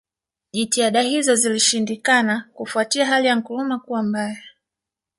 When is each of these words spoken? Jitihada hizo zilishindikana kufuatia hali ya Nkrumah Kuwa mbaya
Jitihada 0.53 1.01
hizo 1.01 1.35
zilishindikana 1.35 2.49
kufuatia 2.53 3.05
hali 3.05 3.27
ya 3.27 3.35
Nkrumah 3.35 3.79
Kuwa 3.81 4.03
mbaya 4.03 4.37